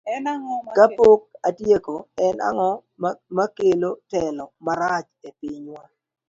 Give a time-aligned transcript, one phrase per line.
[0.75, 1.95] Kapok atieko,
[2.25, 2.71] en ang'o
[3.37, 5.81] makelo telo marach e pinywa?